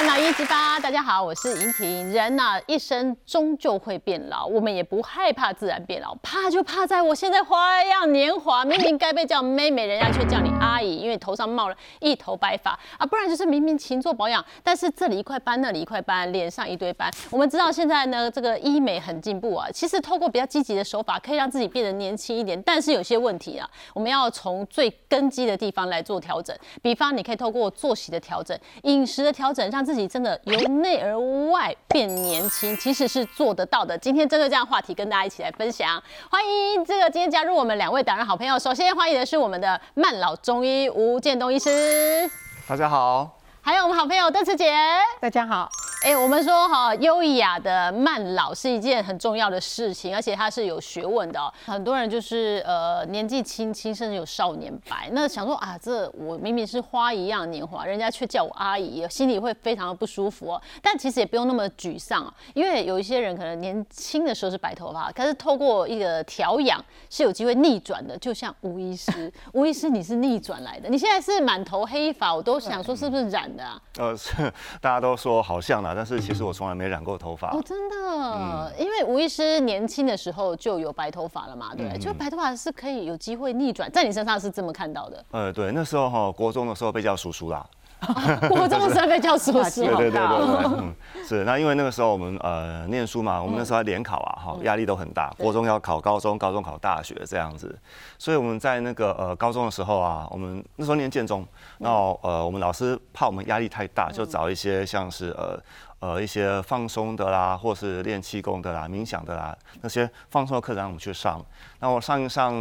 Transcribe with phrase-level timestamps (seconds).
[0.00, 2.10] 烦恼一级八，大家好，我是莹婷。
[2.10, 17.10] 人呐、一生终究会变老，我们也不害怕自然变老，怕就怕在我现在花样年华，明明该被叫妹妹，人家却叫你阿姨，因为头上冒了一头白发啊，不然就是明明勤做保养，但是这里一块斑，那里一块斑，脸上一堆斑。
[17.28, 31.18] 我们知道现在呢，这个医美很进步啊，其实透过比较积极的手法，可以让自己变得年轻一点，但是有些问题啊，我们要从最根基的地方来做调整，比方你可以透过作息的调整、饮食的调整，让自己真的由内而
[31.50, 33.98] 外变年轻，其实是做得到的。
[33.98, 36.00] 今天针对这样话题，跟大家一起来分享。
[36.30, 42.30] 欢迎这个今天加入我们两位达人好朋友，首先欢迎的是我们的慢老中医吴建东医师，
[42.68, 44.74] 大家好，还有我们好朋友邓慈姐。
[45.20, 45.70] 大家好，
[46.02, 51.52] 哎、我们说哈，优雅的慢老是一件很重要的事情，而且它是有学问的、哦。
[51.66, 60.62] 很多人就是呃年纪轻轻，甚至有少年白，那想说啊，这我明明是花一样年华，人家却叫我阿姨，心里会非常的不舒服哦。
[60.82, 68.16] 但其实也不用那么沮丧哦，因为有一些人可能年轻的时候是白头发，可是透过一个调养是有机会逆转的。
[68.16, 73.80] 就像吴医师，吴医师你是逆转来的，你现在是满头黑发，我都想说是不是染的啊？
[73.98, 74.34] 呃， 是
[74.80, 77.62] 大家都说好像啦，但是其实我从来没染过头发哦，。
[77.64, 81.98] 真的，因为吴医师年轻的时候就有白头发了嘛，对？
[81.98, 85.24] 就白头发是可以有机会逆转，在你身上是这么看到的。
[85.30, 87.66] 呃，对，那时候哈，国中的时候被叫叔叔啦。
[88.48, 90.94] 国中生被叫叔叔，对对对好对对，嗯，
[91.26, 91.44] 是。
[91.44, 95.30] 那因为那个时候我们呃念书嘛，我们那时候在联考啊，哈，压力都很大。
[95.38, 97.78] 国中要考高中，高中考大学这样子，
[98.18, 101.46] 所以我们在那个呃高中的时候啊，我们那时候念建中，
[101.78, 101.90] 那
[102.22, 105.60] 呃我们老师怕我们压力太大，就找一些像是呃。
[106.00, 111.44] 呃，一些放松的啦，或是练气功的啦、冥想的啦，那些放松的课程让我们去上。
[111.78, 112.54] 那我上一上，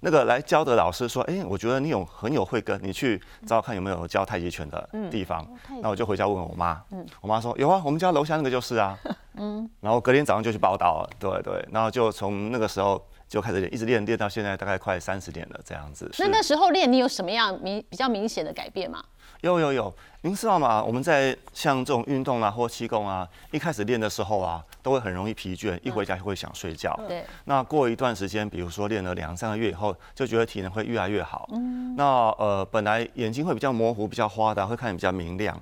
[0.00, 5.46] 那个来教的老师说：“哎、我觉得你有很有慧根，你去找找看有没有教太极拳的地方。
[5.82, 8.98] 那我就回家问我妈，嗯我妈说：“有啊，我们家楼下那个就是啊。”
[9.36, 16.10] 嗯然后隔天早上就去报道了，对对，然后就从那个时候就开始练，一直练练到现在大概快三十年了这样子。
[16.18, 19.02] 那那时候练你有什么样明比较明显的改变吗？
[19.42, 20.82] 有有有，您知道吗？
[20.82, 26.94] 我们在像这种运动啊或气功啊，一开始练的时候啊，都会很容易疲倦，一回家就会想睡觉。
[27.08, 31.48] 对，那过一段时间，比如说练了两三个月以后，就觉得体能会越来越好。
[31.52, 35.58] 嗯那呃，本来眼睛会比较模糊、比较花的，会看得比较明亮。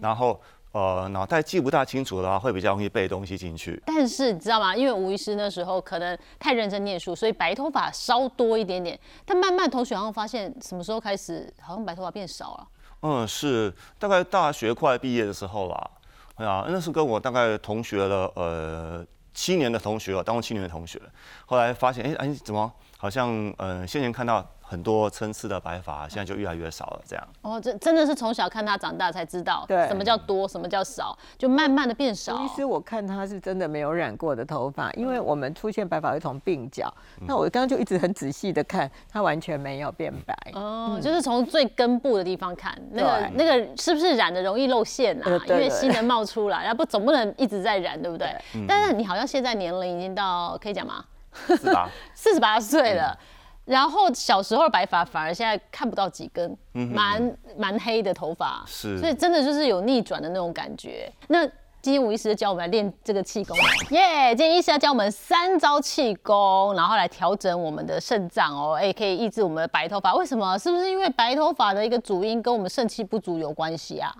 [0.00, 0.40] 然后
[0.72, 3.78] 呃，脑袋记不大清楚的话，会比较容易背东西进去。
[3.84, 4.74] 但是你知道吗？
[4.74, 8.98] 因为吴医师那时候可能太认真念书，所以白头发稍多一点点。
[9.26, 12.68] 但慢慢同学好像发现，什么时候开始好像白头发变少了？
[13.00, 15.90] 嗯，是大概大学快毕业的时候啦。
[16.36, 19.04] 哎呀，那是跟我大概同学了呃
[19.34, 21.00] 七年的同学，当过七年的同学。
[21.46, 27.28] 后来发现，哎、哎，怎么好像呃先前看到很多参差的白发，现在就越来越少了这样。
[27.40, 32.36] 哦，这真的是从小看他长大才知道，对什么叫多，什么叫少，就慢慢的变少。
[32.36, 36.92] 其实我看他是真的没有染过的头发，因为我们出现白发会从鬓角，
[37.26, 40.36] 那我刚刚就一直很仔细的看，他完全没有变白。
[40.52, 45.24] 哦，就是从最根部的地方看，那个那个是不是染的容易露馅啊？
[45.24, 48.28] 因呃对因为新的冒出来，然后不总不能一直在染，对不对？
[48.54, 51.02] 嗯但是你好像现在年龄已经到可以讲吗？
[51.32, 51.88] 四十八？
[52.14, 53.16] 四十八岁了。
[53.18, 53.37] 嗯
[53.68, 61.12] 然后小时候的白发反而现在看不到几根，嗯蛮蛮黑的头发，是所以真的就是有逆转的那种感觉。
[61.28, 61.46] 那
[61.80, 63.56] 今天吴医师教我们来练这个气功，
[63.90, 64.34] 耶！
[64.34, 70.14] 今天医师要教我们三招气功，然后来调整我们的肾脏哦，哎，可以抑制我们的白头发。
[70.14, 70.58] 为什么？
[70.58, 74.12] 是不是因为白头发的一个主因跟我们肾气不足有关系啊？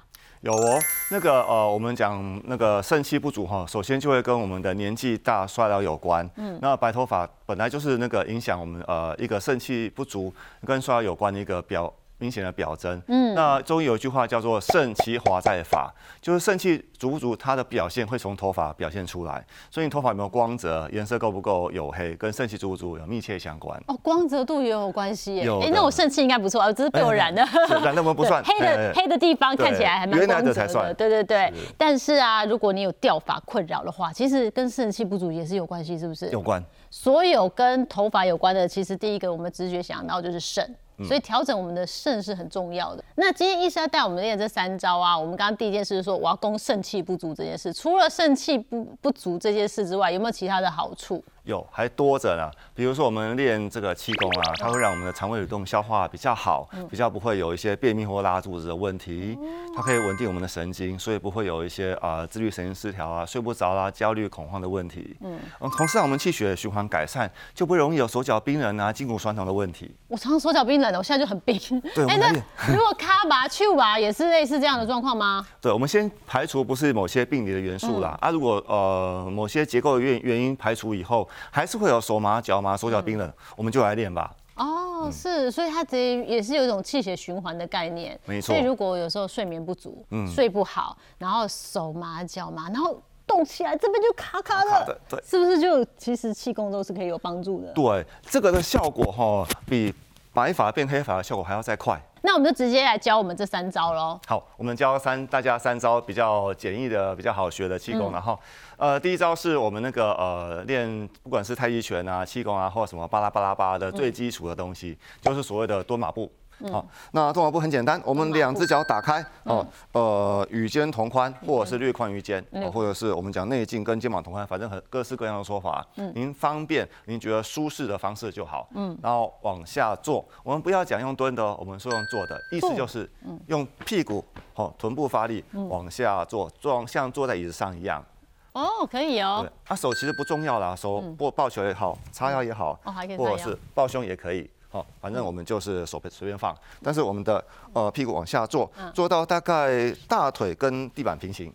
[0.43, 0.79] 有哦，
[1.11, 6.29] 那个呃，我们讲那个肾气不足哈，首先就会跟我们的年纪大衰老有关。
[6.37, 10.33] 嗯，那白头发本来就是那个影响我们呃一个肾气不足
[10.65, 13.01] 跟衰老有关的一个表明显的表征。
[13.09, 19.45] 嗯，那中医有一句话叫做“肾其华在发”，就是肾气足不足，它的表现会从头发表现出来。
[19.71, 23.81] 所以你头发有没有光泽，颜色够不够黝黑，跟肾气足不足有密切相关。
[23.87, 25.43] 哦，光泽度也有关系耶。
[25.43, 27.45] 哎，有的那我肾气应该不错啊，只是被我染的。
[27.47, 31.73] 是 染那么不算 黑的哎黑的地方看起来还蛮光泽的，的才算对对对是。
[31.77, 36.29] 但是啊，如果你有掉发困扰的话，其实跟肾气不足也是有关系，是不是？
[36.31, 36.63] 有关。
[36.91, 40.75] 所有跟头发有关的，其实第一个我们直觉想到就是肾。
[41.05, 43.05] 所以调整我们的肾是很重要的。
[43.17, 47.73] 那今天医生要带我们练这三招啊，我们刚刚第一件事是说我要攻肾气不足这件事。
[47.73, 51.23] 除了肾气不不足这件事之外，有没有其他的好处？
[51.49, 52.51] 有，还多着呢。
[52.75, 59.37] 比如说我们练这个气功啊，它会让我们的肠胃蠕动、消化比较好，比较不会有一些便秘或拉肚子的问题。
[59.75, 65.17] 它可以稳定我们的神经，所以不会有一些啊自律神经失调啊、睡不着啦、焦虑恐慌的问题。
[65.23, 65.41] 嗯，
[65.77, 69.91] 同时让我们气血循环改善，就不容易有手脚冰冷啊、筋骨酸痛的问题。
[70.09, 71.59] 我常常手脚冰冷的，我现在就很冰。
[71.95, 72.31] 对，哎、那
[72.75, 75.47] 如果卡拔、去吧，也是类似这样的状况吗？
[75.63, 78.19] 对，我们先排除不是某些病理的元素啦。
[78.21, 84.35] 啊，如果呃某些结构的原原因排除以后，还是会有手麻、脚麻、手脚冰冷，我们就来练吧。
[84.57, 88.19] 哦，是，所以它这也是有一种气血循环的概念。
[88.25, 97.73] 没错所以如果有时候睡眠不足，睡不好，然后手麻脚麻，然后动起来这边就卡卡的，卡的对是不是就其实气功都是可以有帮助的？
[97.73, 99.95] 对，这个的效果哈，比
[100.39, 102.01] 白发变黑发的效果还要再快。
[102.23, 104.21] 那我们就直接来教我们这三招喽。
[104.27, 108.13] 好，我们教三大家三招比较简易的、比较好学的气功。
[108.13, 108.39] 然后，
[108.77, 116.31] 呃，第一招是我们那个呃练，不管是太极拳啊、气功啊，或者什么巴拉巴拉巴拉的最基础的东西，就是所谓的蹲马步。
[116.71, 125.87] 好，那蹲马步很简单，我们两只脚打开，哦，呃，与肩同宽，或者是略宽于肩，哦或者是我们讲内径跟肩膀同宽，反正很各式各样的说法。
[126.15, 128.69] 您方便，您觉得舒适的方式就好。
[128.75, 133.09] 嗯，然后往下坐，我们不要讲用蹲的哦，我们说用坐的，意思就是
[133.47, 134.25] 用屁股，
[134.55, 138.05] 哦，臀部发力往下坐，坐像坐在椅子上一样。
[138.53, 139.39] 哦，可以哦。
[139.43, 144.51] 对，，啊，手其实不重要啦，手抱抱球也好，叉腰也好，哦还可以或者是抱胸也可以。
[144.71, 147.43] 好，反正我们就是手随便放，但是我们的
[147.73, 148.93] 呃屁股往下坐，嗯。
[148.93, 151.55] 坐到大概大腿跟地板平行，好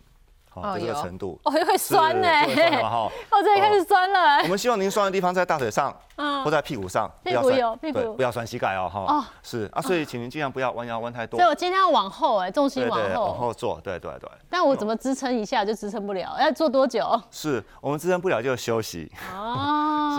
[0.78, 1.40] 这个程度。
[1.44, 2.28] 哦，会酸呢，
[2.82, 3.10] 哦，
[3.42, 4.48] 这里开始酸了我。
[4.48, 9.26] 们希望您酸的地方在大腿上，嗯或在屁股上，嗯屁股有屁股不要酸膝盖哦，哦哈。
[9.42, 11.48] 是啊，所以请您尽量不要弯腰弯太多所以。
[11.48, 13.52] 我今天要往后，哎，重心往对对，往后。
[13.54, 14.30] 坐，对对对。
[14.50, 16.36] 但我怎么支撑一下就支撑不了？
[16.40, 17.20] 要坐多久？
[17.30, 19.10] 是我们支撑不了就休息。
[19.34, 20.16] 哦，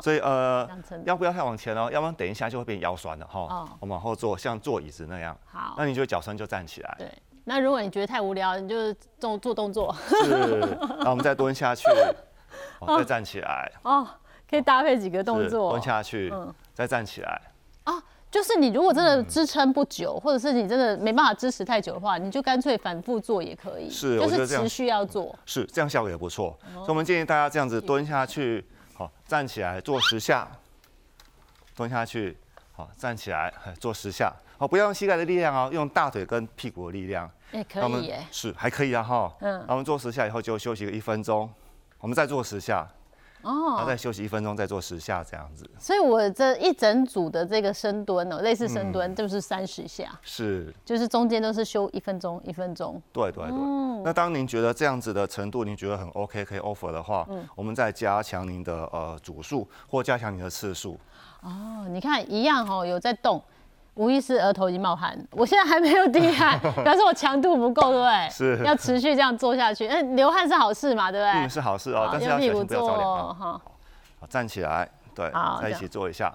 [0.00, 0.68] 是所以呃
[1.04, 1.90] 要不要太往前哦？
[1.92, 3.40] 要不然等一下就会变腰酸了哈。
[3.40, 5.36] 哦我们往后坐，像坐椅子那样。
[5.52, 6.94] 好那你就脚酸就站起来。
[6.98, 7.10] 对。
[7.44, 9.94] 那如果你觉得太无聊，你就做做动作
[10.24, 11.84] 是，然后我们再蹲下去，
[12.80, 13.70] 哦，再站起来。
[13.82, 14.06] 哦，
[14.48, 15.82] 可以搭配几个动作蹲。
[15.82, 17.40] 下去嗯，再站起来。
[17.84, 23.90] 啊，就是你如果真的支撑不久，或者是你真的没办法支持太久的话，你就干脆反复做也可以。
[23.90, 25.38] 是就是持续要做。
[25.44, 26.58] 是，这样效果也不错。
[26.74, 30.48] 哦所以我们建议大家这样子蹲下去，好，站起来做十下，
[31.76, 32.38] 蹲下去，
[32.72, 34.32] 好，站起来哎做十下。
[34.64, 37.30] 好，不要用膝盖的力量哦，用大腿跟屁股的力量。
[37.52, 38.26] 也可以耶。
[38.30, 39.30] 是还可以啊哈。
[39.40, 39.64] 嗯嗯。
[39.68, 41.50] 那我们做十下以后就休息个一分钟，
[42.00, 42.88] 我们再做十下，
[43.42, 45.68] 然后哦，再休息一分钟，再做十下这样子。
[45.78, 52.98] 所以我这一整组的这个深蹲哦，类似深嗯蹲就是三十下，是，就是中间都是休一分钟，一分钟。
[53.12, 53.52] 对对对。
[53.52, 60.98] 嗯那当您觉得这样子的程度，您觉得很 OK 可以 offer 的话，嗯我们再加强您的呃组数或加强你的次数。
[61.42, 63.42] 哦，你看一样哦，有在动。
[63.94, 68.30] 无意识额头已经冒汗，我现在还没有滴汗， 表示我强度不够，对不对？
[68.30, 69.86] 是要持续这样做下去。
[69.86, 71.44] 嗯，流汗是好事嘛，对不对？
[71.44, 73.34] 嗯，是好事哦，但是要小心不要着凉。
[73.34, 73.60] 好，
[74.28, 76.32] 站起来，对好，在一起做一下。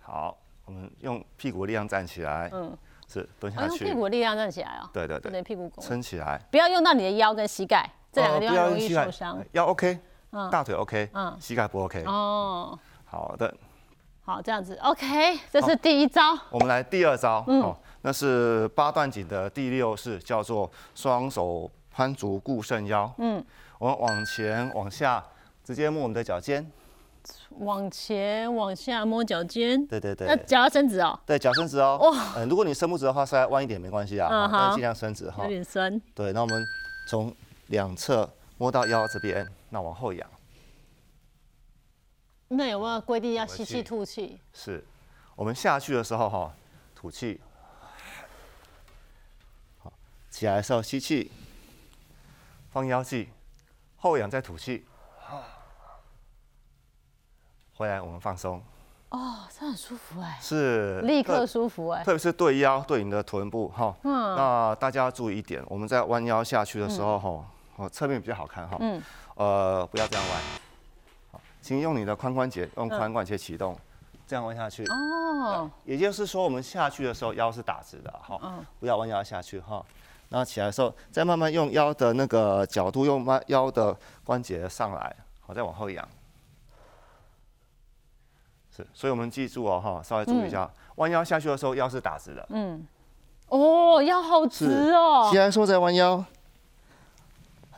[0.00, 0.36] 好，
[0.66, 2.76] 我们用屁股力量站起来，嗯，
[3.08, 9.44] 是蹲下去用屁股力量站起来哦，对对对对，屁股拱，撑起来，不要用到你的腰跟膝盖这两个地方容易受伤。
[9.52, 9.98] 腰 OK，
[10.30, 12.04] 嗯大腿 OK，嗯膝盖不 OK。
[12.06, 13.52] 哦，好的，
[14.26, 16.36] 好，这样子，OK，这是第一招。
[16.50, 23.12] 我们来第二招，嗯哦，那是八段锦的第六式，叫做双手攀足固肾腰。
[23.18, 23.44] 嗯，
[23.78, 25.22] 我们往前往下，
[25.62, 26.66] 直接摸我们的脚尖，
[27.58, 31.98] 往前往下摸脚尖，对对对那，脚要伸直哦，对，脚伸直哦。
[32.00, 35.50] 哇嗯，如果你伸不直的话，稍微弯一点没关系啊，但尽量伸直哈有。
[35.50, 36.00] 点酸。
[36.14, 36.64] 对，那我们
[37.10, 37.30] 从
[37.66, 40.26] 两侧摸到腰这边，那往后仰，
[42.56, 44.40] 那有没有规定要吸气吐气？
[44.52, 44.84] 是。
[45.36, 46.54] 我们下去的时候哈，
[46.94, 47.40] 吐气。
[49.82, 49.92] 好，
[50.30, 51.32] 起来的时候吸气，
[52.70, 53.28] 放腰气，
[53.96, 54.86] 后仰再吐气。
[57.76, 58.62] 回来我们放松，
[59.08, 62.04] 哦，这很舒服哎，是立刻舒服哎。
[62.04, 63.92] 特别是对腰对你的臀部哈。
[64.04, 67.44] 嗯那大家要注意一点，我们在弯腰下去的时候哈，
[67.74, 68.76] 哦侧面比较好看哈。
[68.78, 69.02] 嗯
[69.34, 70.40] 呃，不要这样弯。
[71.64, 73.74] 好，请用你的髋关节，用髋关节启动，
[74.26, 74.84] 这样弯下去。
[74.84, 79.84] 哦，也就是说，我们下去的时候腰是打直的哈，嗯不要弯腰下去哈。
[80.28, 86.06] 然后起来的时候，再慢慢用腰的那个角度，用慢腰的关节上来，好，再往后仰。
[88.76, 92.46] 是，所以我们记住哦哈，稍微注意一下，弯腰下去的时候腰是打直的。
[92.50, 92.86] 嗯，
[93.48, 95.38] 哦，腰好直哦起。
[95.38, 96.24] 来的时候再弯腰，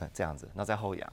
[0.00, 1.12] 哎这样子，然后再后仰。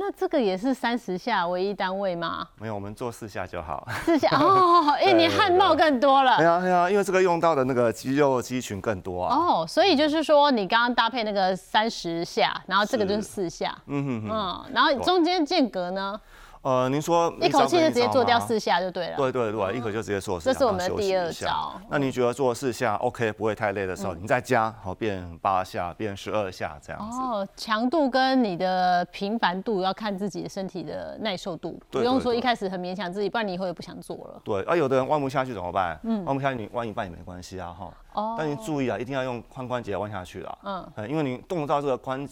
[0.00, 2.46] 那这个也是三十下唯一单位吗？
[2.60, 3.84] 没有，我们做四下就好。
[4.06, 6.36] 四下 哦，哎，你汗冒更多了。
[6.36, 9.36] 对啊，对啊，因为这个用到的那个肌肉肌群更多啊。
[9.36, 13.76] 哦，所以就是说，你刚刚搭配那个三十下，然后这个就是四下。
[13.86, 14.30] 嗯哼哼。
[14.30, 16.18] 嗯，然后中间间隔呢？
[16.62, 19.16] 呃，您说一口气就直接做掉四下就对了。
[19.16, 20.52] 对对对，一口就直接做四下。
[20.52, 21.80] 这是我们的第二招。
[21.88, 27.18] 那你觉得做四下 OK 不会太累的时候，你再加好变八下，变十二下这样子。
[27.20, 34.40] 哦，强度跟你的频繁度要看自己的身体的耐受度，不用说一开始很勉强自己，不然你以后也不想做了。
[34.44, 35.98] 对啊，有的人弯不下去怎么办？
[36.02, 37.90] 嗯，弯不下去你弯一半也没关系啊哈。
[38.14, 38.34] 哦。
[38.36, 40.58] 但你注意啊，一定要用髋关节弯下去了。
[40.64, 41.08] 嗯。
[41.08, 42.28] 因为你动到这个关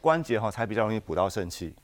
[0.00, 1.74] 关节哈，才比较容易补到肾气。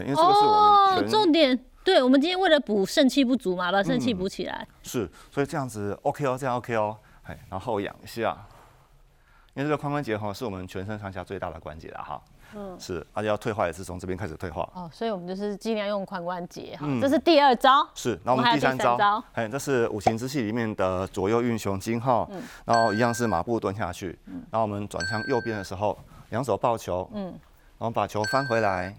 [0.00, 1.58] 因为这个是我们重点。
[1.84, 4.64] 对，我们今天为了补肾气不足嘛，把肾气补起来。
[4.84, 8.46] 是，所以这样子 OK 哦，这样 OK 哦，哎，然后仰一下，
[9.54, 12.22] 因为这个髋关节哈是我们全身上下最大的关节了哈。
[12.54, 12.78] 嗯。
[12.78, 14.62] 是，而且要退化也是从这边开始退化。
[14.74, 16.86] 哦，所以我们就是尽量用髋关节哈。
[17.00, 17.84] 这是第二招。
[17.96, 22.24] 是，那我们第三招，哎，这是五行之气里面的左右运雄经哈。
[22.30, 22.40] 嗯。
[22.64, 24.16] 然后一样是马步蹲下去。
[24.26, 24.34] 嗯。
[24.52, 25.98] 然后我们转向右边的时候，
[26.30, 27.10] 两手抱球。
[27.12, 27.24] 嗯。
[27.24, 28.94] 然后把球翻回来。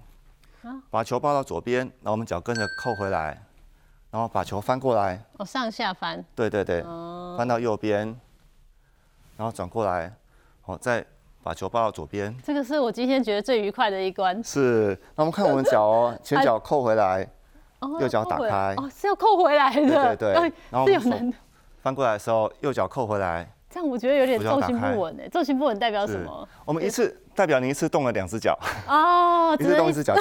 [0.90, 3.42] 把球抱到左边，然后我们脚跟着扣回来，
[4.12, 5.24] 然后把球翻过来。
[5.38, 6.24] 哦，上下翻。
[6.36, 6.82] 对对对，
[7.38, 8.08] 翻到右边，
[9.38, 10.14] 然后转过来，
[10.62, 11.06] 好，再
[11.42, 12.36] 把球抱到左边。
[12.44, 14.42] 这个是我今天觉得最愉快的一关。
[14.44, 17.28] 是，那我们看我们脚哦， 前脚扣回来，
[18.00, 18.74] 右脚打开。
[18.78, 20.16] 哦，是要扣回来的。
[20.16, 20.54] 对对对。
[20.70, 20.88] 然后
[21.82, 23.52] 翻过来的时候，右脚扣回来。
[23.74, 26.48] 这样我觉得有点重心不稳诶，重心不稳代表什么？
[26.64, 28.56] 我们一次代表你一次动了两只脚
[28.88, 30.14] 哦， 一次动一只脚，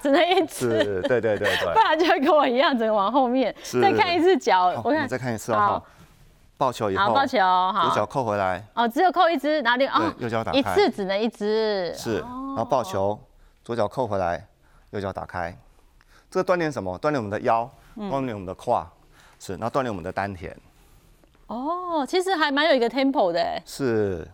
[0.00, 3.54] 只能一次，对对对对，不然就会跟我一样，只能往后面。
[3.82, 5.82] 再看一次脚，我看再看一次哦。
[6.56, 8.64] 抱球以后，抱球，好，右脚扣回来。
[8.74, 9.86] 哦，只有扣一只，哪里？
[9.86, 11.94] 哦，右脚打开，一次只能一只。
[11.94, 13.18] 是，然后抱球，
[13.62, 14.46] 左脚扣回来，
[14.90, 15.54] 右脚打开。
[16.30, 16.98] 这个锻炼什么？
[16.98, 18.90] 锻炼我们的腰，锻炼我们的胯，
[19.38, 20.56] 是，然后锻炼我们的丹田。
[21.50, 24.24] 哦，其实还蛮有一个 tempo 的，是，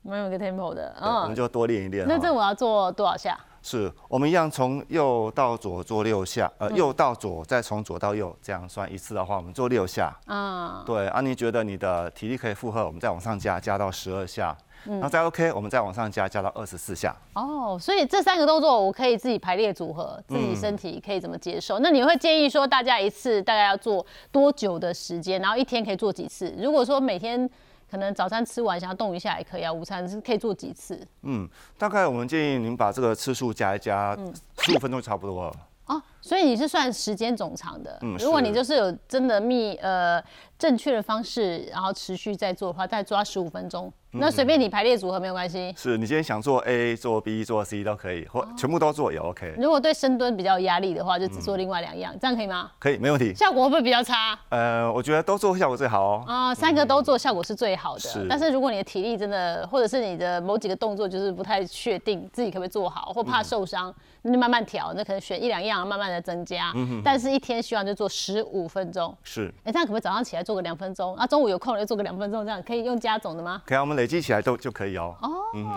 [0.00, 2.08] 蛮有一个 tempo 的，嗯，我们就多练一练。
[2.08, 3.38] 那这我要做多少下？
[3.60, 10.18] 是我们一样从右到左做六下，呃，右到左再从左到右这样算一次的话，我们做六下。
[10.26, 14.56] 嗯，对，啊，你觉得你的体力可以负荷，我们再往上加，加到十二下。
[14.84, 17.14] 那再 OK，我们再往上加，加到二十四下。
[17.34, 21.78] 哦，所以这三个动作我可以自己排列组合，自己身体可以怎么接受？
[21.80, 25.40] 那你会建议说大家一次大概要做多久的时间？
[25.40, 26.54] 然后一天可以做几次？
[26.58, 27.48] 如果说每天
[27.90, 31.00] 可能早餐吃完想要动一下也可以啊，午餐是可以做几次？
[31.22, 34.16] 嗯，大概我们建议您把这个次数加一加，
[34.60, 35.52] 十五分钟差不多了。
[35.86, 37.98] 哦，所以你是算时间总长的。
[38.02, 40.22] 嗯，如果你就是有真的密呃
[40.56, 43.92] 正确的方式，然后持续在做的话，再抓十五分钟。
[44.12, 49.54] 那随便你排列组合没有关系，是你今天想做 A 做 B 做 C 都可以，或全部都做也 OK。
[49.56, 52.70] 如果对深蹲比较有压力的话，就只做另外两样，这样可以吗？
[52.80, 53.32] 可以，没问题。
[53.34, 54.36] 效果会不会比较差？
[54.48, 56.24] 呃，我觉得都做效果最好哦。
[56.26, 58.26] 啊，三个都做效果是最好的。
[58.28, 66.72] 但是如果你的体力真的，或者是你的某几个动作就是不太确定自己可不可以做好，或怕受伤，那就慢慢调，那可能选一两样慢慢的增加。
[66.74, 69.16] 嗯但是一天希望就做十五分钟。
[69.22, 69.52] 是。
[69.62, 71.14] 哎，这样可不可以早上起来做个两分钟？
[71.14, 73.62] 啊，中午有空了就做个两分钟，这样可以用加总的吗？
[73.64, 74.70] 可以，我们累积起来都就。
[74.80, 75.28] 可以哦，哦，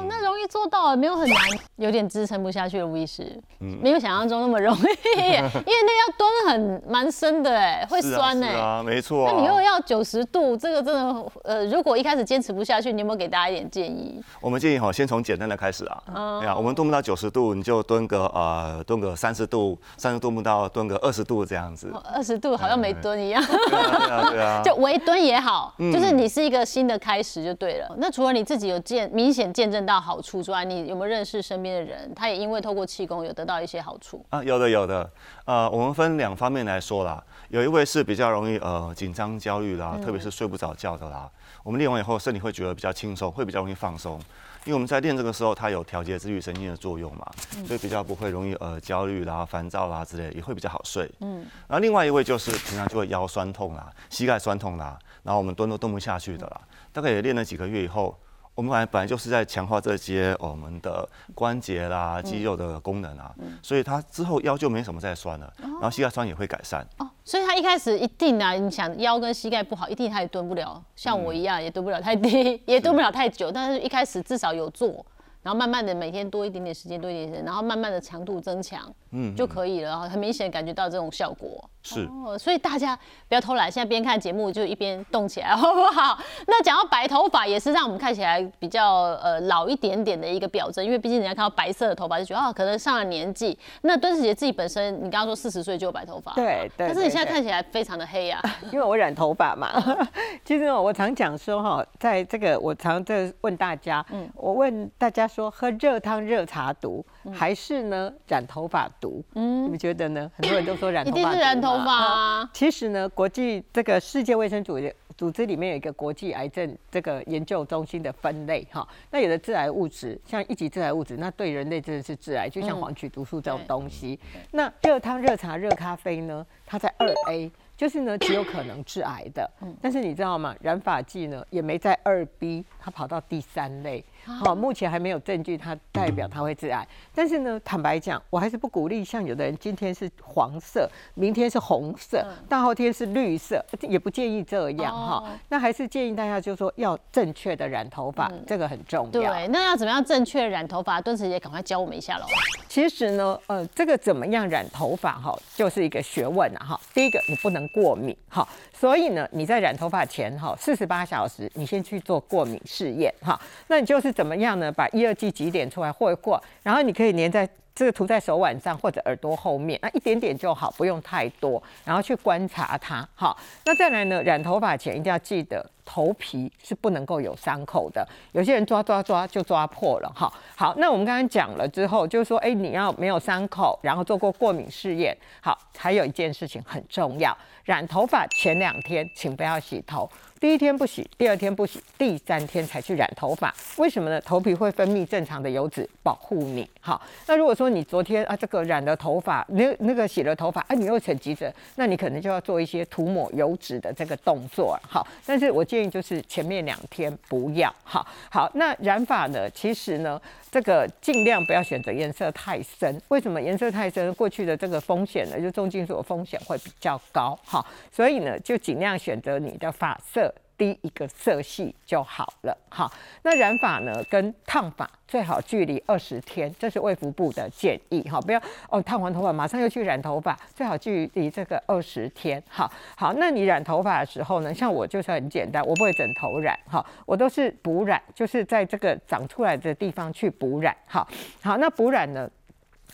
[0.08, 1.38] 那容易做到，没有很难，
[1.78, 4.80] 有点支撑不下去了，吴医师，没有想象中那么容易，
[5.20, 14.22] 因为那要蹲很蛮深的，哎，会酸哎，啊，没错，那你又要九十度，这个真的，呃，如果一开始坚持不下去，你有没有给大家一点建议？
[14.40, 16.04] 我们建议哈，先从简单的开始啊，
[16.42, 27.96] 哎呀，我们蹲不到九十度，你就蹲个呃，蹲个三十度，三十度不到，蹲个二十度这样子，二十度好像没蹲一样，对啊，对啊， 就微蹲也好，就是你是一个新的开始就对了。
[27.98, 28.84] 那除了你自己有。
[28.84, 34.44] 见明显见证到好处之外，你有没有认识身边的人，他也因为透过气功有得到一些好处啊？
[34.44, 35.10] 有的，有的。
[35.46, 37.24] 呃，我们分两方面来说啦。
[37.48, 41.30] 有一位是比较容易呃紧张、焦虑啦，特别是睡不着觉的啦。
[41.64, 44.20] 我们练完以后，身体会觉得比较轻松，会比较容易放松。
[44.66, 47.26] 因为我们在练这个时候，它有调节自律神经的作用嘛，
[47.66, 51.10] 所以比较不会容易呃焦虑啦、烦躁啦之类，也会比较好睡。
[51.20, 51.46] 嗯。
[51.68, 56.62] 然后另外一位就是平常就会腰酸痛啦、膝盖酸痛啦，然后我们蹲都蹲不下去的啦。
[56.92, 58.16] 大概也练了几个月以后。
[58.56, 66.88] 我们本来本来就是在强化这些我们的关节啦、肌肉的功能啊，所以它之后腰就没什么再酸了，然后膝盖酸也会改善。
[67.00, 73.52] 哦，所以他一开始一定啊，你想腰跟膝盖不好，一定他也蹲不了，像我一样也蹲不了太低， 也蹲不了太久。
[73.52, 75.04] 但是一开始至少有做，
[75.44, 78.82] 然后慢慢的每天多一点点时间，多一点点时间，然后慢慢的强度增强，
[79.12, 81.70] 嗯，就可以了，然后很明显感觉到这种效果。
[81.86, 82.98] 是，哦，所以大家
[83.28, 86.18] 不要偷懒，现在边看节目就一边动起来，好不好？
[86.48, 88.86] 那讲到白头发，也是让我们看起来比较
[89.22, 93.58] 呃老一点点的一个表征，因为毕竟人家看到白色的头发就觉得啊，可能上了年纪。
[93.82, 99.70] 那敦子姐自己本身，你刚刚说四十岁就有白头发，对 对，但是你现在看起来非常的黑呀， 因为我染头发嘛。
[100.46, 109.24] 其实我常讲说哈，在这个我常在问大家，嗯，我问大家说，喝热汤热茶毒，还是呢染头发毒？
[109.34, 110.32] 嗯，你们觉得呢？
[110.36, 112.48] 很多人都说染头发，一定是染头发。
[112.54, 118.88] 其实呢，国际这个世界卫生组织组织里面有一个国际癌症这个研究中心的分类哈。
[119.10, 124.20] 那有的致癌物质，像一级致癌物质，那对人类真的是致癌，就像黄曲毒素这种东西。
[124.52, 127.52] 那热汤、热茶、热咖啡呢，它在二 A。
[127.76, 129.50] 就是呢，极有可能致癌的。
[129.62, 130.56] 嗯，但是你知道吗？
[130.62, 134.02] 染发剂呢，也没在二 B，它跑到第三类。
[134.26, 136.88] 好，目前还没有证据，它代表它会致癌。
[137.14, 139.04] 但是呢，坦白讲，我还是不鼓励。
[139.04, 145.24] 像有的人今天是黄色，明天是红色，大后天是绿色，也不建议这样哈。
[145.50, 149.12] 那还是建议大家就说要正确的染头发，这个很重要。
[149.12, 151.02] 对，那要怎么样正确染头发？
[151.02, 152.26] 敦慈姐赶快教我们一下喽。
[152.70, 156.82] 其实呢，呃，这个怎么样染头发哈，就是一个学问啊哈。
[156.94, 163.40] 第一个，你不能过敏哈，所以呢，你在染头发前哈，四十八小时，你先去做过敏试验哈。
[163.68, 164.72] 那你就是怎么样呢？
[164.72, 167.50] 把一二剂挤点出来和一和，然后你可以粘在。
[167.76, 171.62] 这个涂在手腕上或者耳朵后面，那一点点就好，不用太多。
[171.84, 173.36] 然后去观察它，好。
[173.66, 178.08] 那再来呢，染头发前一定要记得，头皮是不能够有伤口的。
[178.32, 180.32] 有些人抓抓抓就抓破了，哈。
[180.56, 185.18] 好，那我们刚刚讲了之后，就是说，哎，你要没有伤口，然后做过过敏试验。
[185.42, 190.08] 好，还有一件事情很重要，染头发前两天请不要洗头。
[190.44, 194.20] 第一天不洗，第二天不洗，第三天才去染头发，为什么呢？
[194.20, 196.70] 头皮会分泌正常的油脂保护你。
[196.82, 204.78] 好，那如果说你昨天啊这个染了头发，那那个洗了头发，啊你又很急着，那你可能就要做一些涂抹油脂的这个动作。
[204.86, 207.74] 好，但是我建议就是前面两天不要。
[207.86, 209.50] 好，好，那染发呢？
[209.52, 210.22] 其实呢，
[210.54, 213.02] 这个尽量不要选择颜色太深。
[213.08, 214.14] 为什么颜色太深？
[214.14, 217.36] 过去的这个风险呢，就重金属的风险会比较高。
[217.44, 220.32] 哈，所以呢，就尽量选择你的发色。
[220.58, 222.92] 低一个色系就好了，好。
[223.24, 232.72] 那染发呢，跟烫发最好距离二十天，这是卫福部的建议，哈，不要哦，烫完头发马上又去染头发，最好距离这个二十天，好。
[232.96, 241.08] 好，那你染头发的时候呢，像我就是很简单，我不会整头染，哈，我都是补染，就是在这个长出来的地方去补染，好。
[241.42, 242.30] 好，那补染呢？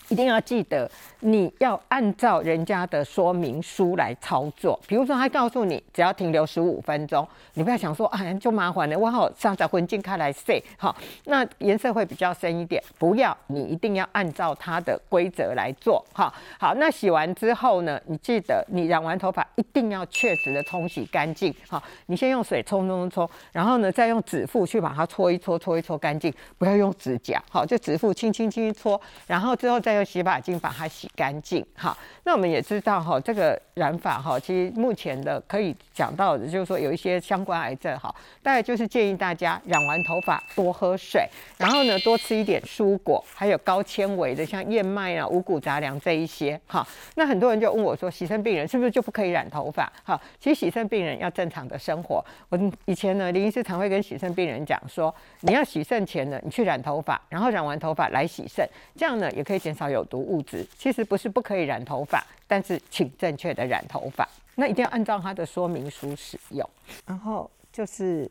[0.10, 0.90] 一定要记得，
[1.20, 4.80] 你要按照人家的说明书来操作。
[4.88, 12.82] 比如说，他告诉你只要停留十五分钟，你不要想说啊，就麻烦了，我好上在混进开来晒，好，那颜色会比较深一点。
[12.98, 16.34] 不要，你一定要按照它的规则来做，哈。
[16.60, 29.99] 好，那洗完之后呢，你记得你染完头发一定要确实的冲洗干净，好，你先用水冲冲冲，然后呢，再用指腹去把它搓一搓，搓一搓干净，不要用指甲，好，就指腹轻轻轻轻搓，然后之后再。
[30.04, 31.98] 洗发精把它洗干净，好。
[32.24, 46.88] 那我们也知道哈，这个染发哈，其实目前的可以讲到的，就是说有一些相关癌症哈，大概就是建议大家染完头发多喝水，然后呢多吃一点蔬果，还有高纤维的，像燕麦啊、五谷杂粮这一些哈。
[47.16, 49.92] 那很多人就问我说，洗肾病人是不是就不可以染头发？
[50.04, 52.24] 哈，其实洗肾病人要正常的生活。
[52.50, 59.89] 我以前呢，林医师常会跟洗肾病人讲说，你要洗肾前呢，你去染头发，然后染完头发来洗肾，这样呢也可以减少。
[59.90, 66.70] 有毒物质其实不是不可以染头发，但是请正确的染头发，那一定要按照它的说明书使用。
[67.06, 68.30] 然后就是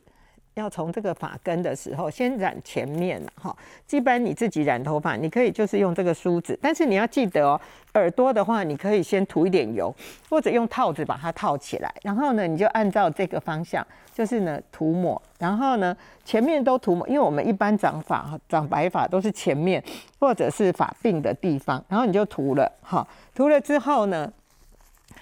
[0.54, 3.56] 要从这个发根的时候先染前面哈。
[3.86, 7.60] 基本你自己染头发，你可以就是用这个梳子，但是你要记得哦，
[7.98, 9.94] 耳朵的话你可以先涂一点油，
[10.30, 15.20] 或者用套子把它套起来，然后呢你就按照这个方向，就是呢涂抹。
[15.38, 19.82] 然后呢，前面都涂抹，因为我们一般长发、长白发都是前面
[20.18, 24.32] 或者是发鬓的地方，然后你就涂了，哈，涂了之后呢。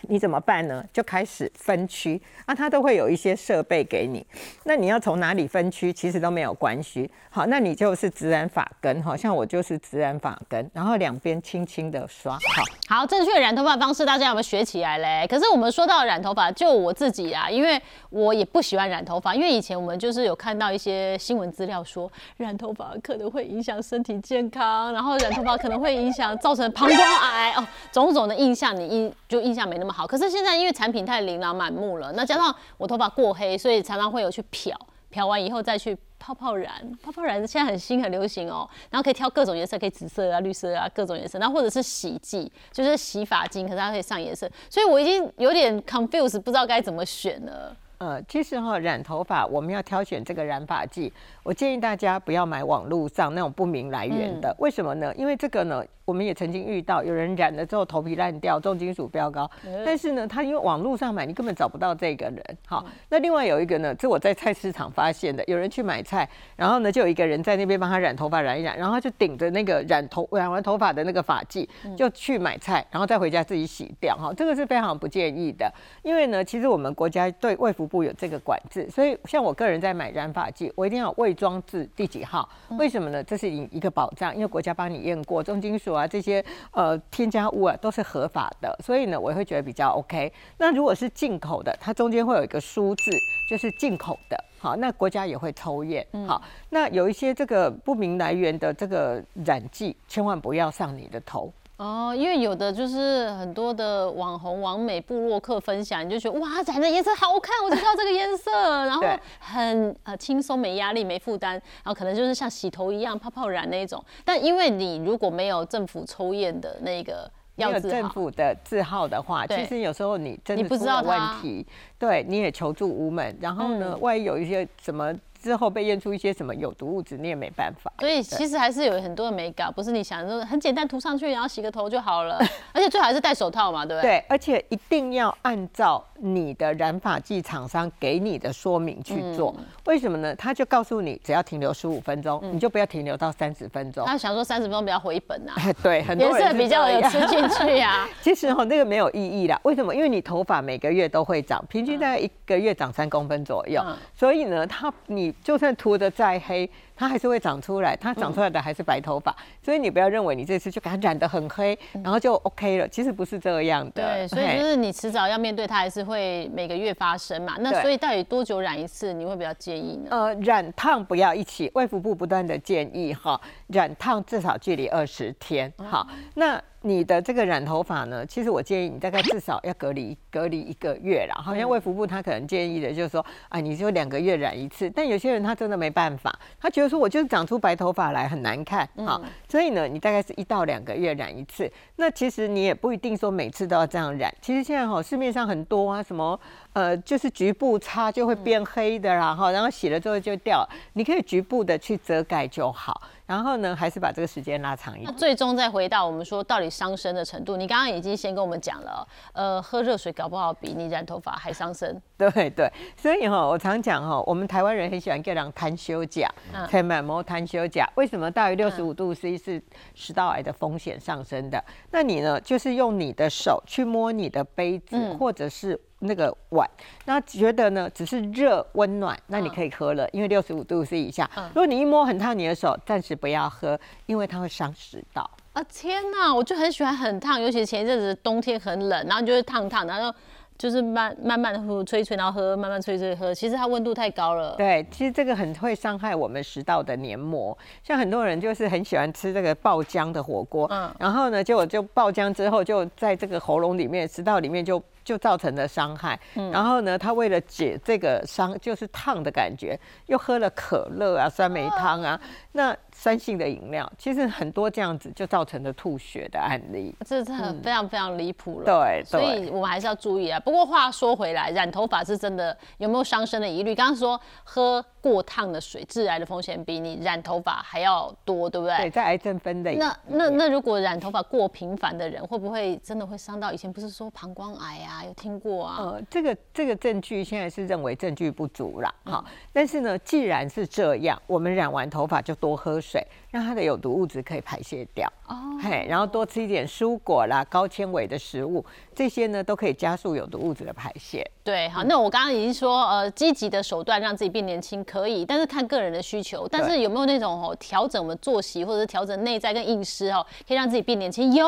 [0.03, 0.85] 你怎么办呢？
[0.93, 4.25] 就开始分区啊，它都会有一些设备给你。
[4.65, 7.11] 那你要从哪里分区，其实都没有关系。
[7.31, 12.35] 好，那你就是自然发根，好像我就是自然发根，然后两边轻轻的刷。
[12.35, 15.27] 好，好，正确染头发方式，大家有没有学起来嘞？
[15.29, 17.81] 可是我们说到染头发，就我自己啊，因为
[18.11, 29.86] 我也不喜欢染头发，因为以前我们就是有看到一些新闻资料说，染头发可能会影响身体健康，然后染头发可能会影响造成膀胱癌哦，种种的印象，你印就印象没那么。
[29.93, 34.77] 好，可是现在因为产品太琳琅满目了，那加上我头发过黑，所以常常会有去漂，
[35.11, 36.71] 漂完以后再去泡泡染，
[37.03, 47.77] 泡泡染现在很新很流行哦，然后可以挑各种颜色，可以紫色啊、绿色啊各种颜色，然后或者是洗剂，就是洗发精，可是它可以上颜色，所以我已经有点 confused，不知道该怎么选了。
[47.99, 51.11] 呃，其实哈，染头发我们要挑选这个染发剂，
[51.43, 54.55] 我建议大家不要买网络上那种不明来源的。
[54.59, 55.15] 为什么呢？
[55.15, 59.51] 因为这个呢，我们也曾经遇到有人染了之后头皮烂掉，重金属飙高。
[59.85, 62.41] 但是呢，他因为网络上买，你根本找不到这个人。
[62.65, 74.17] 好，那另外有一个呢，这我在菜市场发现的，有人去买菜，然后呢，就有一个人在那边帮他染头发，染一染，然后就顶着那个染头染完头发的那个发剂，就去买菜，然后再回家自己洗掉。
[74.17, 75.69] 哈，这个是非常不建议的，
[76.05, 82.49] 因为呢，其实我们国家对卫福部有这个管制，所以像我个人在买染发剂，我一定要未装置第几号？
[82.79, 83.25] 为什么呢？
[83.25, 90.33] 这是一一个保障，因为国家帮你验过重金属啊这些呃添加物啊都是合法的，所以呢我会觉得比较 OK。
[90.59, 93.11] 那如果是进口的，它中间会有一个书字，
[93.49, 96.07] 就是进口的，好，那国家也会抽验。
[96.27, 101.53] 好，那有一些这个不明来源的这个染剂，千万不要上你的头。
[101.79, 108.51] 哦，因为有的就是很多的网红、网美、部落客分享，你就觉得哇，染的颜色好看，我就要这个颜色，
[108.87, 109.05] 然后
[109.39, 114.03] 很呃轻松、没压力、没负担，然后可能就是像洗头一样泡泡染那一种。
[114.25, 121.67] 但因为你如果没有政府抽验的那个要政府的字号的话，其实有时候你真的出了问题，
[121.99, 123.37] 对，你也求助无门。
[123.39, 125.15] 然后呢，万一有一些什么。
[125.47, 127.93] 之后被验出一些什么有毒物质，你也没办法。
[128.01, 132.37] 所以其实还是有很多的美感，不是你想说很简单涂上去，然后洗个头就好了。
[132.75, 134.11] 而且最好还是戴手套嘛，对不对？
[134.11, 139.55] 对，而且一定要按照你的染发剂厂商给你的说明去做。
[139.85, 140.35] 为什么呢？
[140.35, 144.05] 他就告诉你，只要停留十五分钟，你就不要停留到三十分钟。
[144.05, 145.55] 他想说三十分钟比较回本啊。
[145.83, 148.09] 对，很多颜色比较有吃进去呀。
[148.21, 149.61] 其实哈，那个没有意义啦。
[149.63, 149.95] 为什么？
[149.95, 153.81] 因为你头发每个月都会长，平均大概一个月长三公分左右。
[154.15, 156.11] 所以呢，它你就算涂的。
[156.17, 156.71] 再黑。
[156.97, 164.03] 它还是会长出来，它长出来的还是白头发，所以你不要认为你这次就给它染得很黑，然后就 OK 了，其实不是这样的。
[164.03, 167.55] 对，所以就是你迟早要面对它，还是会每个月发生嘛。
[167.61, 170.09] 那所以到底多久染一次，你会比较建议呢？
[170.11, 175.71] 呃，染烫不要一起，卫福部不断的建议哈，染烫至少距离二十天。
[175.77, 181.35] 好，那你的这个染头发呢，其实我建议你大概至少要隔离隔离一个月啦。
[181.43, 186.87] 好像卫福部他可能建议的就是说，啊，你就两个月染一次，但有些人他真的没办法，他觉得。
[186.87, 191.69] 说我就是长出白头发来很难看啊，所以呢，你大概是一到两个月染一次。
[191.97, 194.33] 那其实你也不一定说每次都要这样染。
[194.41, 196.39] 其实现在哈市面上很多啊，什么
[196.75, 203.03] 呃就是局部擦就会变黑的啦哈，然后洗了之后就掉，你可以局部的去遮盖就好。
[203.27, 205.17] 然后呢，还是把这个时间拉长一点。
[205.17, 212.01] 最终再回到我们说到底伤身的程度，你刚刚已经先跟我们讲了，呃，喝热水搞不好比你染头发还伤身。
[212.17, 216.31] 对对，所以哈，我常讲哈，我们台湾人很喜欢叫人摊休假，
[216.71, 217.91] 可以买毛摊休假。
[217.97, 219.63] 为什么大于六十五度 C 是
[219.95, 221.63] 食道癌的风险上升的？
[221.91, 225.81] 那你呢，就是用你的手去摸你的杯子，或者是。
[226.01, 226.69] 那个碗，
[227.05, 231.29] 那觉得呢，只是热温暖，那你可以喝了，因为六十五度 C 以下。
[231.49, 235.29] 如果你一摸很烫你的手，暂时不要喝，因为它会伤食道。
[235.53, 240.17] 啊天哪，我就很喜欢很烫，尤其前一阵子冬天很冷，然后你就会烫烫，然后。
[240.59, 243.35] 就是慢慢慢的喝，吹吹，然后喝，慢慢吹吹喝。
[243.35, 244.57] 其实它温度太高了。
[244.57, 247.55] 对，其实这个很会伤害我们食道的黏膜。
[247.83, 256.21] 像很多人就是很喜欢吃这个爆浆的火锅，嗯，然后呢，结果就爆浆之后，就在这个喉咙里面、食道里面就就造成了伤害。
[256.35, 262.21] 嗯，然后呢，他为了解这个伤，就是烫的感觉，又喝了可乐啊、酸梅汤啊，
[262.53, 262.77] 那。
[262.99, 268.65] 酸性的饮料，其实很多这样子就造成了吐血的案例，这是很非常非常离谱了。
[268.65, 270.41] 对，所以我们还是要注意啊。
[270.41, 273.75] 不过话说回来，染头发是真的有没有伤身的疑虑？
[273.75, 278.77] 刚刚说喝过烫的水，致癌的风险比你染头发还要多，对不对？
[278.79, 279.77] 对，在癌症分类。
[279.77, 283.53] 那那那如果染头发过频繁的人，会不会真的会伤到？
[283.53, 285.77] 以前不是说膀胱癌啊，有听过啊？
[285.79, 289.23] 呃，这个这个证据现在是认为证据不足了，好。
[289.53, 292.81] 但是呢，既然是这样，我们染完头发就多喝。
[292.86, 293.07] 水水。
[293.37, 301.23] 让它的有毒物质可以排泄掉哦，嘿，然后多吃一点蔬果啦，高纤维的食物，这些呢都可以加速有毒物质的排泄。
[301.45, 306.49] 对，好，那我刚刚已经说，呃，积极的手段让自己变年轻可以，但是看个人的需求。
[306.49, 311.33] 但是有没有那种哦，调整我们作息或者是调整内在跟饮食哦，可以让自己变年轻？
[311.35, 311.47] 有，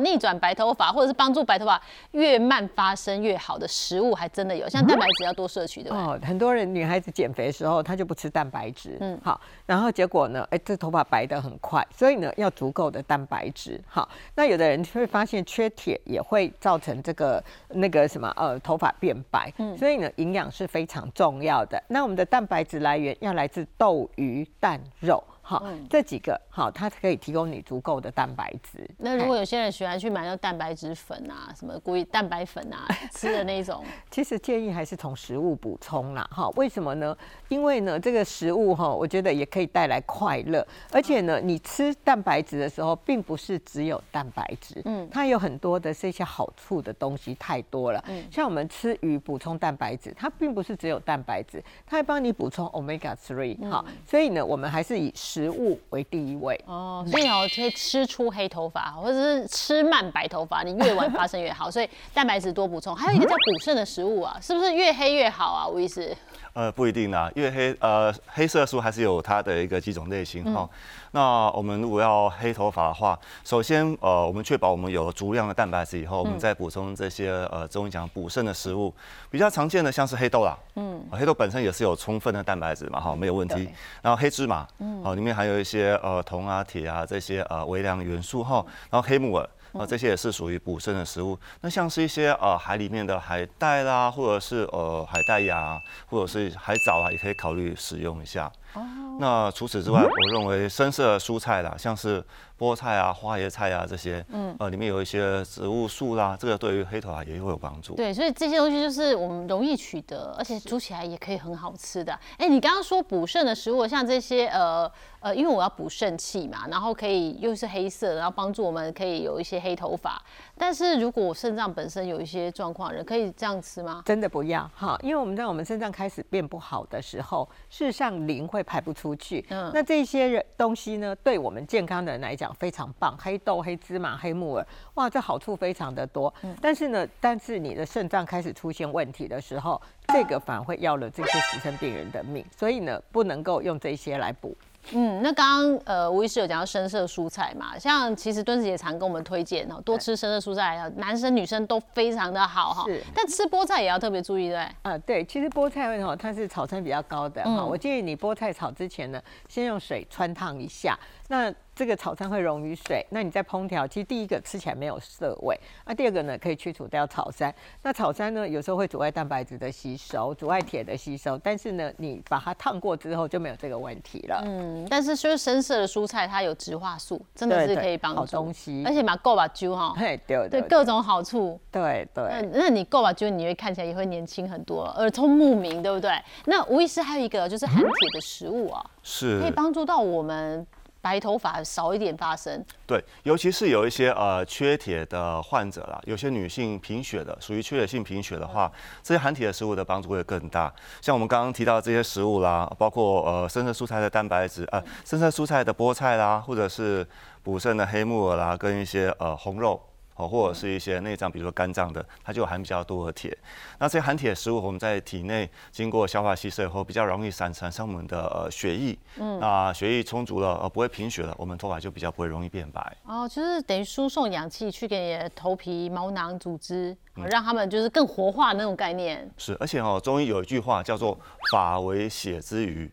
[0.00, 1.80] 逆转白头发或者是帮助白头发
[2.12, 5.98] 越慢发生越好的食物，还真的有，像蛋白质要多摄取，对吧？
[5.98, 10.58] 哦，很多人女孩子减肥的时候，她就不吃蛋白质，嗯，好，然后结果呢，哎。
[10.68, 13.80] 这头发白的很快，所以呢要足够的蛋白质。
[13.86, 21.82] 好，那有的人会发现缺铁也会造成这个那个什么呃头发变白，嗯所以呢营养是非常重要的。
[21.88, 25.22] 那我们的蛋白质来源要来自豆、鱼、蛋、肉。
[25.48, 28.86] 好，这几个好，它可以提供你足够的蛋白质。
[28.98, 36.28] 那如果有些人喜欢去买那蛋白质粉啊，什么故意蛋白粉啊， 吃的那种，其实建议还是从食物补充啦。
[36.30, 37.16] 哈，为什么呢？
[37.48, 48.04] 因为呢，这个食物哈，我觉得也可以带来快乐，而且呢，你吃蛋白质的时候，并不是只有蛋白质，嗯，它有很多的这些好处的东西太多了。
[48.08, 53.58] 嗯，像我们吃鱼补充蛋白质，它并不是只有蛋白质，它还帮你补充 omega three。
[53.70, 61.70] 哈，所以呢，我们还是以食食物为第一位哦，所以哦可以吃出黑头发，或者是吃慢白头发，你越晚发生越好。
[61.70, 65.68] 所以蛋白质多补充，还有一个叫补肾的食物啊，是不是越黑越好啊？
[65.68, 66.16] 吴医师？
[66.54, 70.68] 呃，不一定啦，越黑呃黑色素还是有它的一个几种类型哈。
[71.12, 78.92] 那我们如果要黑头发的话，首先呃我们确保我们有足量的蛋白质以后，我们再补充这些呃中医讲补肾的食物，
[79.30, 83.68] 比较常见的像是黑豆啦，嗯，黑豆本身也是有充分的蛋白质嘛哈，没有问题。
[84.02, 89.48] 然后黑芝麻，嗯，哦里面还有一些呃铜啊铁啊这些呃微量元素哈，然后黑木耳。
[89.74, 91.38] 啊，这些也是属于补肾的食物。
[91.60, 98.50] 那像是一些呃海里面的海带啦，或者是呃海带芽，或者是海藻啊，也可以考虑使用一下。
[98.74, 98.82] 哦。
[99.20, 102.24] 那除此之外，我认为深色蔬菜啦，像是。
[102.58, 107.94] 菠菜啊、花椰菜啊这些，嗯，呃，里面有一些植物素啦，这个对于黑头发也会有帮助。
[107.94, 112.18] 对，所以这些东西就是我们容易取得，而且煮起来也可以很好吃的。
[112.36, 120.20] 哎，你刚刚说补肾的食物，像这些，呃呃，因为我要补肾气嘛，然后可以又是黑色，然后帮助我们可以有一些黑头发。
[120.56, 124.02] 但是如果我肾脏本身有一些状况，人可以这样吃吗？
[124.04, 129.44] 真的不要哈，因为我们在我们肾脏开始变不好的时候，事实上磷会排不出去。
[129.50, 132.48] 嗯，那这些人东西呢，对我们健康的人来讲。
[132.58, 136.32] 非常棒，黑豆、黑芝麻、黑木耳，哇，这好处非常的多。
[136.60, 142.44] 但是呢，但是你的肾脏开始出现问题的时候，这个反而会要了这些死生病人的命。
[142.56, 144.56] 所以呢，不能够用这些来补。
[144.92, 152.84] 嗯，那刚刚呃吴医师有讲到深色蔬菜嘛，像其实敦子也常跟我们推荐哦，多吃深色蔬菜，男生女生都非常的好哈。
[152.86, 153.02] 是。
[153.14, 154.58] 但吃菠菜也要特别注意对。
[154.82, 160.98] 啊，对，其实菠菜哦，它是草酸比较高的哈，我建议你菠菜炒之前呢，先用水穿烫一下。
[161.28, 167.54] 那这个草酸会溶于水，那你在烹调，其实第一个吃起来没有涩味，那第二个呢可以去除掉草酸。
[167.84, 174.42] 那草酸呢有时候会阻碍蛋白质的吸收，阻碍铁的吸收，但是呢你把它烫过之后就没有这个问题了。
[174.44, 178.18] 嗯，但是就是深色的蔬菜它有植化素，真的是可以帮助。
[178.18, 181.60] 好东西，而且嘛够把揪哈，对对，各种好处。
[181.70, 182.24] 对对。
[182.24, 186.10] 那那你够把揪，你会看起来也会年轻很多，耳聪目明，对不对？
[186.46, 190.66] 那吴医师还有一个就是含铁的食物啊，是可以帮助到我们。
[191.08, 198.70] 白头发少一点发生，对，尤其是有一些呃缺铁的患者啦，有些女性贫血的，属于缺铁性贫血的话，
[199.02, 200.70] 这些含铁的食物的帮助会更大。
[201.00, 207.06] 像我们刚刚提到这些食物啦，包括呃深色蔬菜的蛋白质，呃深色蔬菜的菠菜啦，或者是
[207.42, 209.80] 补肾的黑木耳啦，跟一些呃红肉。
[210.18, 213.36] 哦，或者是一些内脏，比如说肝脏的，它就含比较多的铁。
[213.78, 218.98] 那这些含铁食物，我们在体内经过消化吸收以后，比较容易产产生我们的呃血液。
[219.18, 222.96] 嗯，那血液充足了，呃，不会贫血了，我们头发就比较不会容易变白。
[223.04, 229.30] 哦，就是等于输送氧气去给你的头皮、毛囊、组织，让他们就是更活化那种概念。
[229.36, 231.16] 是，而且哦，中医有一句话叫做
[231.52, 232.90] “发为血之余”。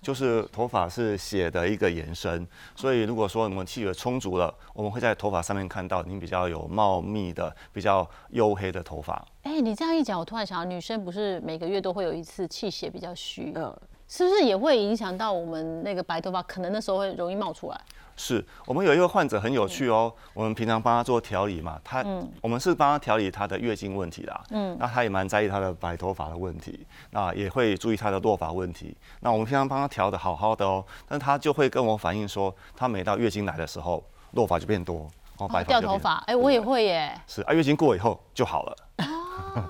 [0.00, 9.24] 就是头发是血的一个延伸，所以如果说我们气血充足了，我们会在头发上面看到您比较有茂密的、比较黝黑的头发。
[9.42, 13.76] 哎，你这样一讲，我突然想到，女生不是每个月都会有一次气血比较虚，嗯，
[14.08, 16.42] 是不是也会影响到我们那个白头发？
[16.44, 17.80] 可能那时候会容易冒出来。
[18.20, 22.04] 是我们有一个患者很有趣哦，我们平常帮他做调理嘛，他
[22.42, 28.94] 我们是帮他调理他的月经问题啦，嗯，那他也蛮在意他的白头发的问题，那也会注意他的落发问题。
[29.20, 38.76] 那我们平常帮他调的好好的哦，但他就会跟我反映说，他每到月经来的时候，落发就变多，哦，白掉头发，哎，我也会耶，是啊，月经过以后就好了。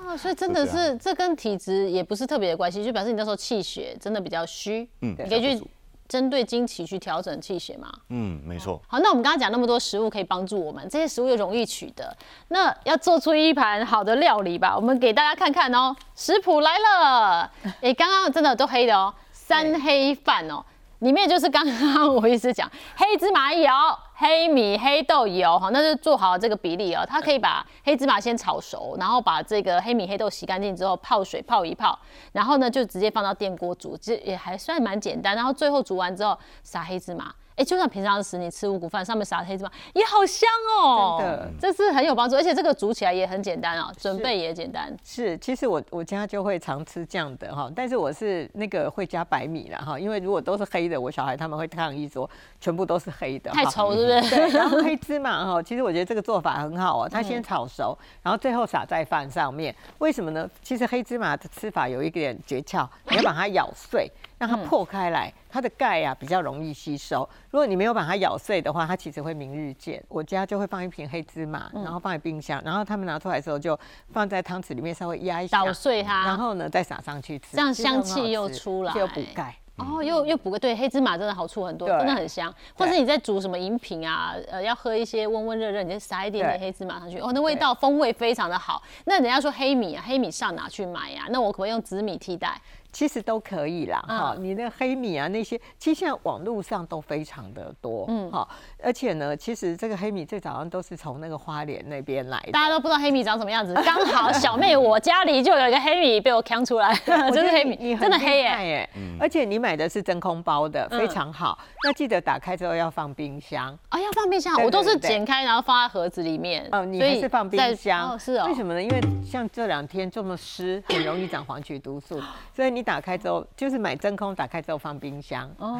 [0.08, 5.64] 哦， 所以真的是这跟体质也不是特别的关系，就表示你那时候气血真的比较虚，嗯，你可以去。
[6.10, 7.88] 针对经期去调整气血嘛？
[8.08, 8.82] 嗯，没错。
[8.88, 12.12] 好，那我们刚刚讲那么多食物可以帮助我们，这些食物又容易取得，
[12.48, 14.74] 那要做出一盘好的料理吧？
[14.74, 17.50] 我们给大家看看哦，食谱来了。
[17.80, 20.64] 哎，刚刚真的都黑的哦，三黑饭哦。
[20.98, 23.72] 里面就是刚刚我一直讲黑芝麻油、
[24.20, 27.02] 黑米、黑豆油，哈，那就做好这个比例哦。
[27.08, 31.98] 它可以把黑芝麻先炒熟，然后把这个黑米、黑豆洗干净之后泡水泡一泡，
[32.32, 35.34] 然后呢就直接放到电锅煮，这也还算蛮简单。
[35.34, 40.48] 然后最后煮完之后撒黑芝麻，哎，就算平常时你吃五谷饭，上面撒黑芝麻也好香
[40.82, 44.90] 哦，真的这是很有帮助，而且这个煮起来也很简单哦，准备也简单。
[45.04, 54.34] 是，其实我我家就会常吃这样的哈，但是我是那个会加白米了哈，因为如果都是黑的，我小孩他们会抗议说全部都是黑的，太稠是不是？
[54.34, 60.48] 对，然后黑芝麻哈，其实我觉得这个做法很好哦，它先炒熟，然后最后撒在饭上面，为什么呢？
[60.62, 64.10] 其实黑芝麻的吃法有一点诀窍，你要把它咬碎。
[64.40, 67.28] 让它破开来，它的钙呀比较容易吸收。
[67.50, 70.02] 如果你没有把它咬碎的话，它其实会明日见。
[70.08, 73.78] 我家就会放一瓶黑芝麻，然后放在冰箱，然后他们拿出来的时候就
[74.12, 79.56] 放在汤匙里面稍微压一下，捣碎它，然后呢再撒上去吃，这样香气又出来，又补钙。
[79.76, 82.54] 哦，又又补个对黑芝麻真的好处很多，真的很香。
[82.74, 88.82] 或者你在煮什么饮品啊，呃，要喝一些温温热热，你就撒一点点黑芝麻上去，哦，那味道风味非常的好。
[89.06, 91.24] 那人家说黑米啊，黑米上哪去买呀？
[91.30, 92.60] 那我可不可以用紫米替代？
[92.92, 98.46] 其实都可以啦，哈，你那黑米啊那些，其实现在网络上都非常的多，嗯，哈，
[98.82, 118.82] 而且呢，其实这个黑米最早上都是从那个花莲那边来的，大家都不知道黑米长什么样子，刚好小妹我家里就有一个黑米被我扛出来， 真是黑米，真的黑耶，而且你买的是真空包的，非常好，那记得打开之后要放冰箱，啊，要放冰箱，我都是剪开然后放在盒子里面，哦，你还是放冰箱，哦，是哦，为什么呢？
[118.82, 122.20] 因为像这两天这么湿，很容易长黄曲毒素，
[122.52, 122.79] 所以你。
[122.82, 125.50] 打开之后就是买真空，打开之后放冰箱。
[125.58, 125.78] 哦，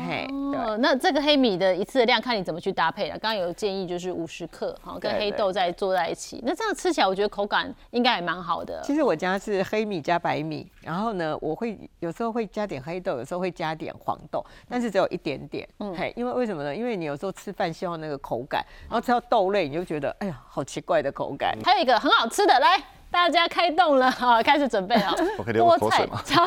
[0.81, 3.19] 那这个黑米的一次的量看你怎么去搭配了。
[3.19, 6.41] 刚刚有建议就是五十克，好，跟黑豆再做在一起。
[6.45, 8.81] 那这样吃起来，我觉得口感应该也蛮好的。
[8.83, 15.69] 其实我家是黑米加白米，然后呢，我会有时候会加点黑豆，有时候会加点黄豆，但是只有一点点。
[15.79, 16.75] 嗯，嘿，因为为什么呢？
[16.75, 21.57] 因为你有时候吃饭希望那个口感，然后吃到豆类你就觉得哎呀好奇怪的口感。
[21.65, 22.83] 还有一个很好吃的来。
[23.11, 25.13] 大家开动了 哈，开始准备啊。
[25.39, 26.47] 菠菜炒，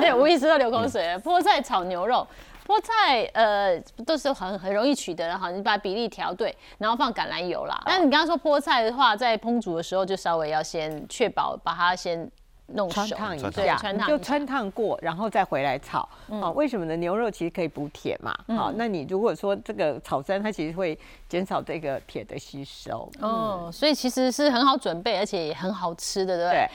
[0.00, 1.02] 对， 无意识都流口水。
[1.24, 2.26] 菠菜炒牛肉，
[2.66, 7.82] 菠菜呃都是很很容易取得的哈，你把比例调对，然后放橄榄油啦。
[7.86, 12.30] 但你刚刚说菠菜的话，在烹煮的时候就稍微要先确保把它先。
[12.66, 16.08] 弄穿烫一下，就穿烫过，然后再回来炒。
[16.40, 16.96] 好，为什么呢？
[16.96, 18.34] 牛肉其实可以补铁嘛。
[18.56, 20.98] 好，那你如果说这个炒酸，它其实会
[21.28, 23.10] 减少这个铁的吸收。
[23.20, 26.66] 哦，所以其实是很好准备，而且也很好吃的，对不对？